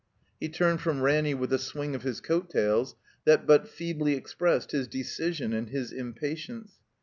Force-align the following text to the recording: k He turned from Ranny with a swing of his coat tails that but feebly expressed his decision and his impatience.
k 0.39 0.47
He 0.47 0.49
turned 0.49 0.81
from 0.81 1.03
Ranny 1.03 1.35
with 1.35 1.53
a 1.53 1.59
swing 1.59 1.93
of 1.93 2.01
his 2.01 2.21
coat 2.21 2.49
tails 2.49 2.95
that 3.25 3.45
but 3.45 3.67
feebly 3.67 4.15
expressed 4.15 4.71
his 4.71 4.87
decision 4.87 5.53
and 5.53 5.69
his 5.69 5.91
impatience. 5.91 6.79